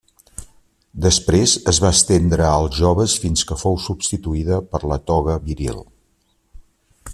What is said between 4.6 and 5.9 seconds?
per la toga viril.